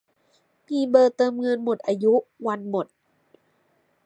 [0.67, 2.13] มีเบอร์เติมเงินหมดอายุ
[2.47, 2.87] วันหมด